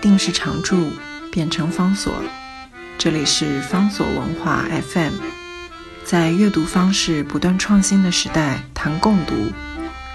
[0.00, 0.90] 定是常驻，
[1.30, 2.12] 变成方所。
[2.98, 5.12] 这里是方所文化 FM，
[6.04, 9.34] 在阅读方式不断创新的时代，谈共读，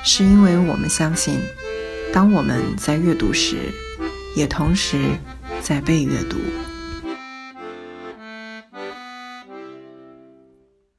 [0.04, 1.39] 是因为我们相信，
[2.12, 3.57] 当我们在阅读时，
[4.35, 4.97] 也同时
[5.62, 6.37] 在被阅读。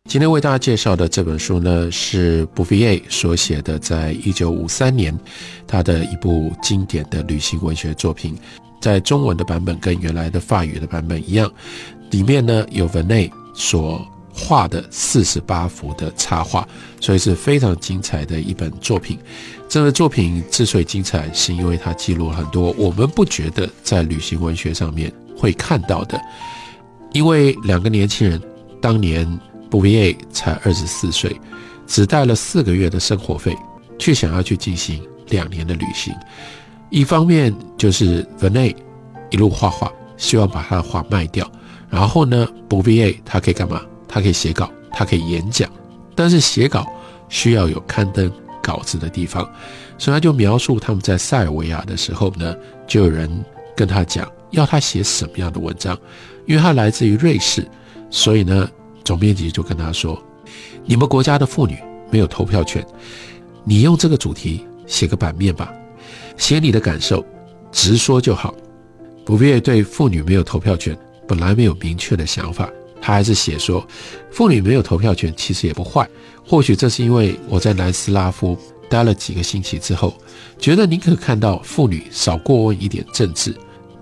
[0.09, 5.19] 今天为大家介绍的这本书呢，是 Bouvier 所写的，在一九五三年，
[5.67, 8.37] 他的一部经典的旅行文学作品，
[8.83, 11.51] 在中文的版本跟原来的法语的版本一样，
[12.11, 16.69] 里面呢有 v e n e 所画的四十八幅的插画，
[17.01, 19.19] 所以是非常精彩的一本作品。
[19.69, 26.21] 这个作品之所以精彩，是因为它记录了很多我们不觉得在旅行文学上面会看到的，
[27.13, 28.39] 因为两个年轻人
[28.81, 29.27] 当年。
[29.71, 31.35] 布维耶才二十四岁，
[31.87, 33.57] 只带了四个月的生活费，
[33.99, 36.13] 却想要去进行两年的旅行。
[36.93, 38.77] 一方面就是 Vene
[39.31, 41.51] 一路画画，希望把他的画卖掉。
[41.89, 43.81] 然后呢，布维耶他可以干嘛？
[44.07, 45.69] 他可以写稿，他可以演讲。
[46.15, 46.87] 但是写稿
[47.29, 48.31] 需要有刊登
[48.63, 49.43] 稿子的地方，
[49.97, 52.55] 所以他就描述他们在塞尔维亚的时候呢，
[52.87, 53.29] 就有人
[53.75, 55.99] 跟他讲要他写什么样的文章，
[56.47, 57.67] 因为他来自于瑞士，
[58.11, 58.71] 所以呢。
[59.05, 60.17] 总编辑就跟他说
[60.87, 61.77] ：“你们国家的妇女
[62.09, 62.87] 没有投票权，
[63.65, 65.73] 你用这个主题写个版面吧，
[66.37, 67.25] 写你的感受，
[67.71, 68.55] 直说就好，
[69.25, 70.97] 不必对妇女没有投票权
[71.27, 72.69] 本来没有明确的想法。
[73.01, 73.85] 他还是写说，
[74.31, 76.09] 妇女没有投票权其实也不坏，
[76.47, 78.57] 或许这是因为我在南斯拉夫
[78.89, 80.15] 待了几个星期之后，
[80.59, 83.55] 觉得宁可看到妇女少过问一点政治，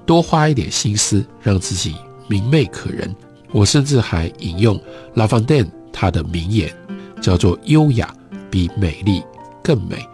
[0.04, 1.94] 多花一点心思让自己
[2.28, 3.14] 明媚可人。”
[3.52, 4.80] 我甚至还引用
[5.14, 6.72] 拉芳丹他的名言，
[7.20, 8.14] 叫做“优雅
[8.48, 9.20] 比美丽
[9.60, 10.06] 更美”。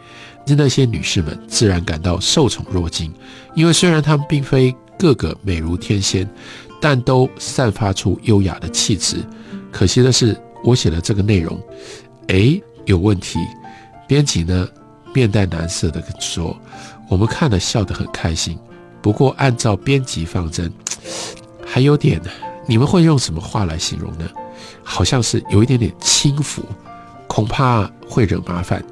[0.55, 3.13] 那些女士们自然感到受宠若惊，
[3.55, 6.29] 因为虽然她们并非个个美如天仙，
[6.81, 9.17] 但都散发出优雅的气质。
[9.73, 11.61] 可惜的是，我写的这个内容，
[12.29, 13.39] 哎，有问题。
[14.07, 14.69] 编辑呢，
[15.13, 16.57] 面带难色的说
[17.11, 18.57] ：“我们看了笑得很开心，
[19.03, 20.73] 不过按照编辑方针，
[21.67, 22.21] 还有点。”
[22.69, 24.29] 你们会用什么话来形容呢？
[24.83, 26.65] 好像是有一点点轻浮，
[27.29, 28.85] 恐怕会惹麻烦。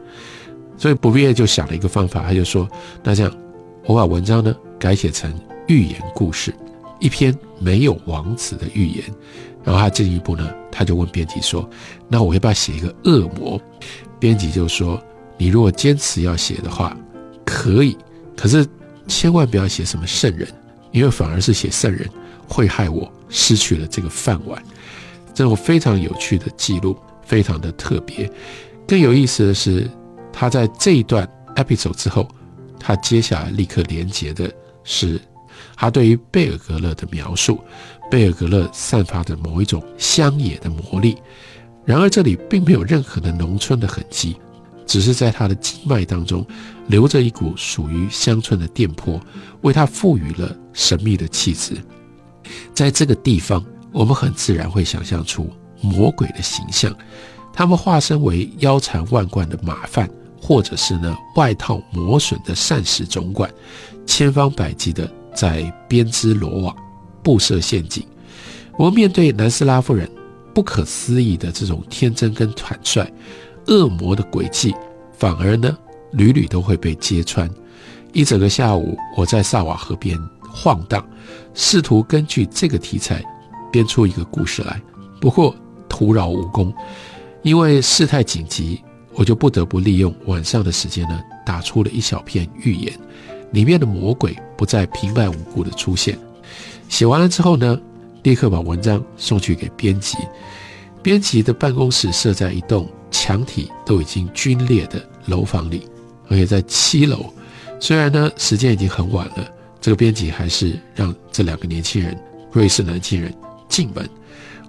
[0.77, 2.69] 所以不业就想了一个方法，他就说
[3.03, 3.33] ：“那这样，
[3.87, 5.33] 我把文章呢改写成
[5.67, 6.55] 寓言故事，
[7.01, 9.05] 一篇没有王子的寓言。”
[9.65, 11.69] 然后他进一步呢，他就问编辑说
[12.09, 13.61] ：“那我要不要写一个恶魔？”
[14.21, 15.03] 编辑就说
[15.39, 16.97] ：“你如果坚持要写的话，
[17.45, 17.97] 可以，
[18.37, 18.67] 可是
[19.07, 20.47] 千万不要写什么圣人，
[20.93, 22.09] 因为反而是写圣人。”
[22.47, 24.63] 会害我失去了这个饭碗，
[25.33, 28.31] 这种非常有趣的记录，非常的特别。
[28.87, 29.91] 更有意思的是，
[30.34, 32.28] 他在这一段 episode 之后，
[32.78, 34.53] 他接下来立刻连接的
[34.83, 35.21] 是
[35.77, 37.59] 他对于贝尔格勒的描述。
[38.11, 41.17] 贝尔格勒散发着某一种乡野的魔力，
[41.84, 44.37] 然而这里并没有任何的农村的痕迹，
[44.87, 46.47] 只是在他的经脉当中
[46.89, 49.19] 流着一股属于乡村的电波，
[49.62, 51.77] 为他赋予了神秘的气质。
[52.75, 56.95] 在这个地方，我们很自然会想象出魔鬼的形象，
[57.53, 60.09] 他们化身为腰缠万贯的马贩，
[60.47, 63.50] 或者是呢外套磨损的膳食总管，
[64.05, 66.77] 千方百计的在编织罗网、
[67.22, 68.06] 布设陷阱。
[68.77, 70.06] 我面对南斯拉夫人
[70.53, 73.10] 不可思议的这种天真跟坦率，
[73.69, 74.75] 恶魔的诡计
[75.16, 75.75] 反而呢
[76.12, 77.49] 屡屡都会被揭穿。
[78.12, 81.03] 一整个下午，我在萨瓦河边晃荡。
[81.54, 83.25] 试图根据这个题材
[83.72, 84.78] 编出一个故事来，
[85.22, 85.56] 不过
[85.88, 86.71] 徒劳无功，
[87.43, 88.83] 因为事态紧急，
[89.15, 92.93] 我就不得不利用晚上的时间呢，打出了一小片预言，
[93.53, 96.19] 里面的魔鬼不再平白无故的出现。
[96.89, 97.81] 写完了之后呢，
[98.23, 100.19] 立刻把文章送去给编辑。
[101.03, 105.87] 编辑的办公室设在一栋墙体都已经龟裂的楼房里，
[106.29, 107.33] 而且在七楼。
[107.79, 109.49] 虽然呢，时间已经很晚了。
[109.81, 112.19] 这个编辑还是让这两个年轻人，
[112.51, 113.34] 瑞士年轻人
[113.69, 114.09] 进门。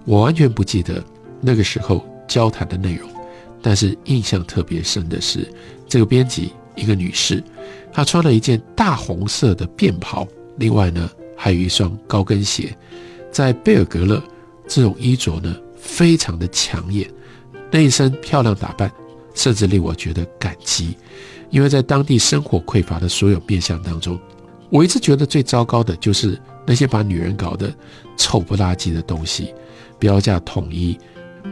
[0.04, 1.02] 我完全不记得
[1.40, 3.08] 那个时候交谈的内容，
[3.66, 5.52] 但是印象特别深的是，
[5.88, 7.42] 这个编辑一个女士，
[7.92, 10.24] 她穿了一件大红色的便袍，
[10.56, 12.72] 另外呢还有一双高跟鞋。
[13.32, 14.22] 在贝尔格勒，
[14.68, 17.10] 这种衣着呢非常的抢眼，
[17.72, 18.88] 那一身漂亮打扮，
[19.34, 20.96] 甚至令我觉得感激，
[21.50, 24.16] 因为在当地生活匮乏的所有面相当中。
[24.70, 27.74] 我一直觉得最糟糕的就是那些把女人搞得
[28.16, 29.52] 丑不拉几的东西，
[29.98, 30.96] 标价统一，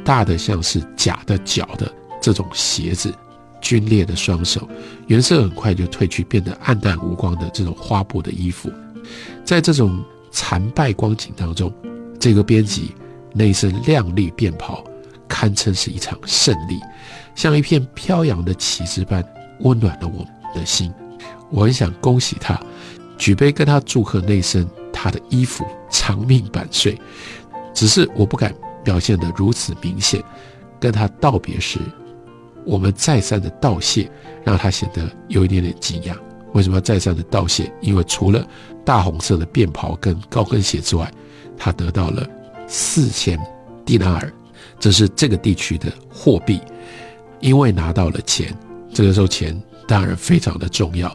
[0.05, 1.93] 大的像是假的脚的
[2.25, 3.15] 这种鞋子，
[3.61, 4.67] 皲裂的双手，
[5.09, 8.73] 颜色很快就褪去，变得暗淡无光的这种花布的衣服，
[9.45, 11.71] 在这种残败光景当中，
[12.19, 12.95] 这个编辑
[13.35, 14.83] 那身亮丽便袍，
[15.29, 16.81] 堪称是一场胜利，
[17.35, 19.23] 像一片飘扬的旗帜般
[19.61, 20.91] 温暖了我们的心。
[21.51, 22.59] 我很想恭喜他，
[23.19, 26.99] 举杯跟他祝贺那身他的衣服长命百岁。
[27.75, 30.25] 只是我不敢表现得如此明显。
[30.81, 31.79] 跟他道别时，
[32.65, 34.11] 我们再三的道谢，
[34.45, 36.17] 让他显得有一点点惊讶。
[36.53, 37.73] 为什么要再三的道谢？
[37.81, 38.47] 因为除了
[38.85, 41.11] 大红色的便袍跟高跟鞋之外，
[41.57, 42.27] 他得到了
[42.67, 43.39] 四千
[43.85, 44.33] 蒂纳尔，
[44.79, 46.61] 这是这个地区的货币。
[47.41, 48.57] 因为拿到了钱，
[48.93, 51.15] 这个时候钱当然非常的重要。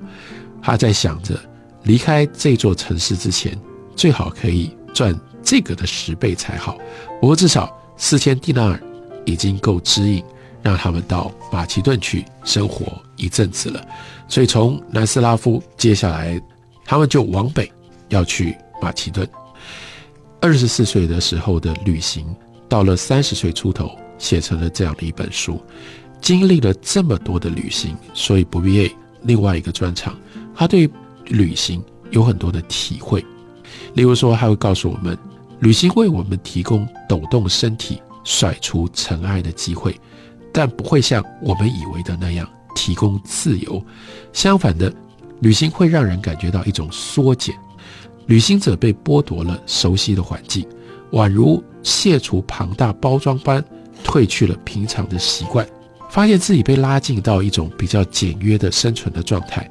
[0.62, 1.40] 他在想着
[1.84, 3.58] 离开这座城市之前，
[3.96, 6.78] 最好可以赚这个的十倍才好。
[7.20, 8.80] 不过至少四千蒂纳尔
[9.26, 10.24] 已经够支应，
[10.62, 12.86] 让他们到马其顿去生活
[13.16, 13.86] 一阵子了。
[14.28, 16.42] 所以从南斯拉夫接下来，
[16.86, 17.72] 他们就往北
[18.10, 19.28] 要去马其顿。
[20.42, 22.26] 二十四岁的时候的旅行，
[22.68, 25.62] 到了三十岁出头，写成了这样的一本书。
[26.22, 28.92] 经历了这么多的旅行，所以不必
[29.24, 30.18] 另外一个专场。
[30.56, 30.90] 他对
[31.26, 33.26] 旅行有很多的体会，
[33.94, 35.18] 例如说，他会告诉我们，
[35.60, 39.98] 旅行为我们提供抖动身体、甩出尘埃的机会，
[40.60, 42.46] 但不会像我们以为的那样
[42.76, 43.82] 提供自由。
[44.34, 44.94] 相反的，
[45.40, 47.56] 旅行会让人感觉到一种缩减。
[48.26, 50.68] 旅行者被剥夺了熟悉的环境，
[51.14, 53.64] 宛如卸除庞大包装般，
[54.04, 55.66] 褪去了平常的习惯，
[56.10, 59.66] 发现自己被拉进到一种比较简约的生存的状态。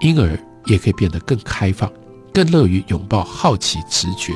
[0.00, 1.92] 因而也可以变得更开放，
[2.32, 4.32] 更乐于拥抱好奇、直觉，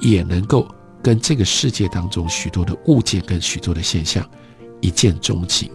[0.00, 0.66] 也能够
[1.02, 4.26] 跟这个世界当中许多的物件跟许多的现象
[4.86, 5.68] 一见钟情。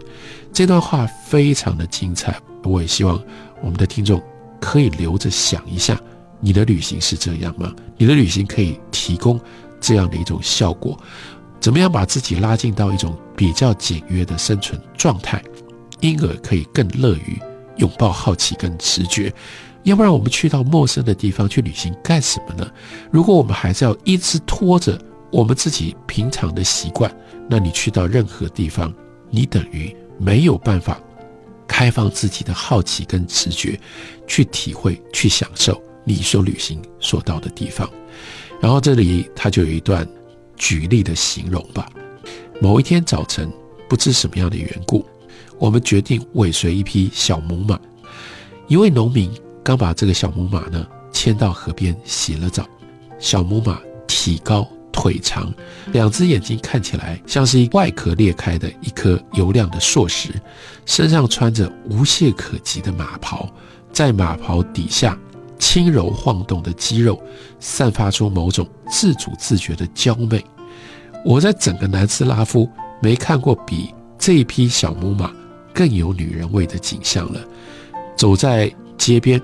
[0.53, 3.21] 这段话非常的精彩，我也希望
[3.61, 4.21] 我们的听众
[4.59, 5.99] 可以留着想一下：
[6.39, 7.73] 你的旅行是这样吗？
[7.97, 9.39] 你的旅行可以提供
[9.81, 10.97] 这样的一种效果？
[11.59, 15.43] 怎么样把自己拉进到一种比较简约的生存状态，
[15.99, 17.37] 因而可以更乐于。
[17.77, 19.33] 拥抱好奇跟直觉，
[19.83, 22.69] 要不然我们去到陌生的地方去旅行干什么呢？
[23.09, 24.99] 如果我们还是要一直拖着
[25.31, 27.09] 我们自己平常的习惯，
[27.49, 28.93] 那你去到任何地方，
[29.29, 31.01] 你等于没有办法
[31.67, 33.79] 开放自己的好奇跟直觉，
[34.27, 37.89] 去体会、去享受你所旅行所到的地方。
[38.59, 40.07] 然后这里他就有一段
[40.57, 41.89] 举例的形容吧。
[42.61, 43.51] 某一天早晨，
[43.89, 45.05] 不知什么样的缘故。
[45.57, 47.79] 我们决定尾随一匹小母马。
[48.67, 49.31] 一位农民
[49.63, 52.67] 刚把这个小母马呢牵到河边洗了澡。
[53.17, 55.53] 小母马体高腿长，
[55.91, 60.29] 两只眼睛看起来像是外壳裂开的一颗油亮的硕石，
[60.85, 63.49] 身上穿着无懈可击的马袍，
[63.91, 65.17] 在马袍底下
[65.57, 67.21] 轻柔晃动的肌肉，
[67.59, 70.43] 散发出某种自主自觉的娇媚。
[71.25, 72.69] 我在整个南斯拉夫
[73.01, 75.31] 没看过比这一匹小母马。
[75.73, 77.39] 更有女人味的景象了。
[78.17, 79.41] 走在街边，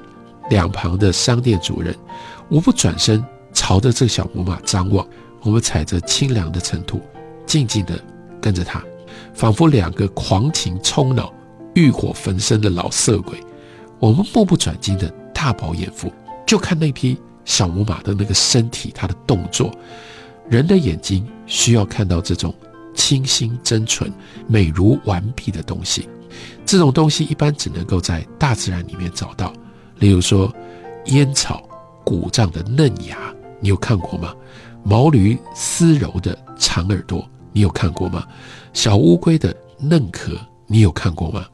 [0.50, 1.96] 两旁的商店主人
[2.50, 3.24] 无不转身
[3.54, 5.08] 朝着这小母马张望。
[5.42, 7.02] 我们踩着清凉的尘土，
[7.46, 8.00] 静静地
[8.42, 8.84] 跟着它，
[9.34, 11.34] 仿佛两个狂情冲脑、
[11.74, 13.40] 欲火焚身的老色鬼。
[14.00, 16.12] 我们目不转睛地大饱眼福，
[16.46, 19.72] 就看那匹小母马的那个身体，它的动作。
[20.50, 22.54] 人的眼睛需要看到这种
[22.94, 24.12] 清新真纯、
[24.48, 26.08] 美如完璧的东西。
[26.66, 29.52] 这种东西一般只能够在大自然里面找到，
[30.00, 30.54] 例如说
[31.06, 31.64] 烟草、
[32.04, 33.18] 古杖的嫩芽，
[33.60, 34.34] 你有看过吗？
[34.88, 38.26] 毛驴丝柔的长耳朵，你有看过吗？
[38.72, 41.46] 小乌龟的嫩壳，你有看过吗？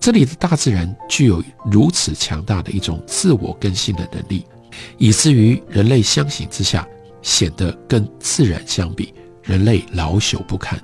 [0.00, 1.40] 这里的大自然具有
[1.70, 4.44] 如此强大的一种自我更新的能力，
[4.98, 6.84] 以至于人类相形之下
[7.22, 9.14] 显得跟自然相比，
[9.44, 10.76] 人类老朽不堪，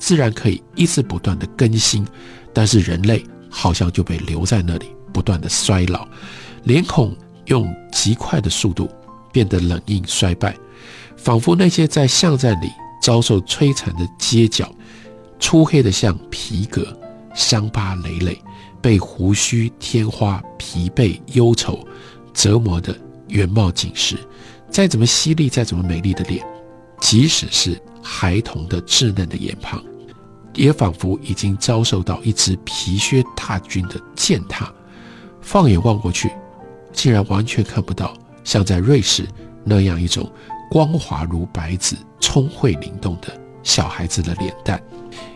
[0.00, 2.04] 自然可以一直不断的更新。
[2.52, 6.08] 但是人类好像就被留在那里，不断的衰老，
[6.64, 8.90] 脸孔用极快的速度
[9.30, 10.56] 变得冷硬衰败，
[11.16, 12.70] 仿佛那些在巷战里
[13.02, 14.72] 遭受摧残的街角，
[15.40, 16.96] 粗黑的像皮革，
[17.34, 18.40] 伤疤累累，
[18.80, 21.86] 被胡须天花、疲惫忧愁
[22.32, 22.96] 折磨的
[23.28, 24.16] 原貌尽失。
[24.70, 26.44] 再怎么犀利，再怎么美丽的脸，
[27.00, 29.82] 即使是孩童的稚嫩的眼眶。
[30.54, 34.72] 也仿佛已经遭受到一支皮靴大军的践踏，
[35.42, 36.30] 放眼望过去，
[36.94, 39.26] 竟然完全看不到像在瑞士
[39.64, 40.26] 那样一种
[40.70, 43.28] 光滑如白纸、聪慧灵动的
[43.62, 44.82] 小孩子的脸蛋。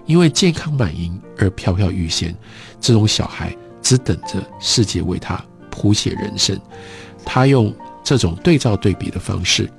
[0.06, 2.34] 因为健康满盈而飘飘欲仙，
[2.80, 6.58] 这种小孩只等着世界为他谱写人生。
[7.24, 7.72] 他用
[8.02, 9.70] 这种对照对比的方式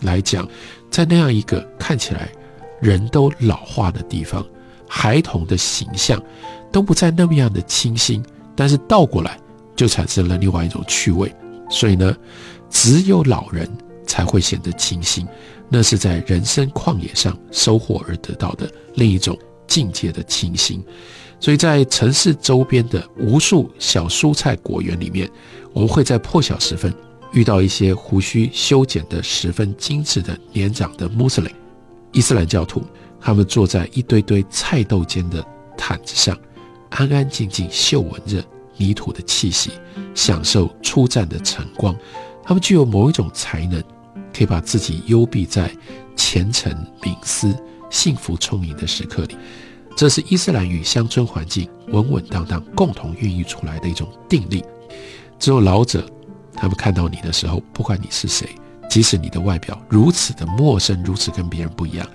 [0.00, 0.48] 来讲，
[0.90, 2.30] 在那样一个看起来
[2.80, 4.44] 人都老化的地方，
[4.88, 6.22] 孩童的形象
[6.72, 8.24] 都不再那么样的清新，
[8.56, 9.38] 但是倒过来
[9.76, 11.30] 就产生了另外一种趣味。
[11.68, 12.16] 所以呢，
[12.70, 13.68] 只有老人
[14.06, 15.26] 才会显得清新，
[15.68, 20.84] 那是在人生旷野上收获而得到的另一种境界的清新。
[21.40, 25.30] 所以在城市周边的无数小蔬菜果园里面，
[25.72, 26.94] 我们会在破晓时分
[27.32, 31.50] 遇到一些胡须修剪得十分精致的年长的穆斯林
[32.12, 32.82] 伊斯兰教徒，
[33.20, 35.44] 他们坐在一堆堆菜豆间的
[35.76, 36.38] 毯子上，
[36.90, 38.42] 安安静静嗅闻着
[38.76, 39.72] 泥土的气息，
[40.14, 41.94] 享受出战的晨光。
[42.44, 43.82] 他们具有某一种才能，
[44.32, 45.70] 可以把自己幽闭在
[46.14, 47.56] 虔诚冥思、
[47.90, 49.36] 幸福充盈的时刻里。
[49.96, 54.62] 这是伊斯兰与乡村环境稳稳当当共同孕育出来的一种定力。
[55.38, 56.04] 只有老者，
[56.52, 58.48] 他们看到你的时候，不管你是谁，
[58.90, 62.06] 即使你的外表如此的陌生，如此跟别人不一样，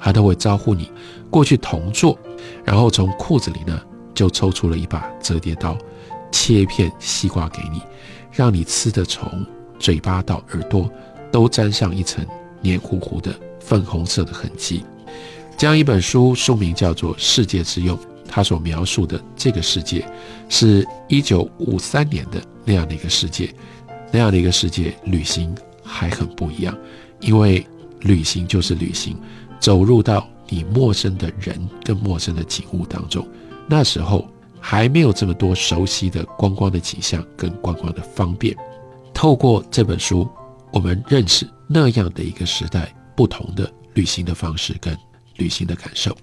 [0.00, 0.90] 他都会招呼你
[1.30, 2.18] 过去同坐，
[2.64, 3.80] 然后从裤子里呢
[4.14, 5.78] 就抽出了一把折叠刀，
[6.30, 7.80] 切一片西瓜给你，
[8.32, 9.46] 让你吃的从
[9.78, 10.90] 嘴巴到耳朵
[11.30, 12.26] 都沾上一层
[12.60, 14.82] 黏糊糊的粉红色的痕迹。
[15.56, 17.96] 这样一本书，书名叫做《世界之用》，
[18.28, 20.06] 它所描述的这个世界，
[20.48, 23.52] 是一九五三年的那样的一个世界，
[24.12, 26.76] 那样的一个世界，旅行还很不一样，
[27.20, 27.66] 因为
[28.02, 29.16] 旅行就是旅行，
[29.58, 33.26] 走入到你陌生的人跟陌生的景物当中，
[33.66, 34.28] 那时候
[34.60, 38.56] 还没有这么多熟悉的观光的景象跟观光的方便。
[39.18, 40.28] 透过这本书，
[40.72, 44.96] 我们认识那样的一个时代，不同的旅行的方式跟。
[45.38, 46.16] 旅行的感受。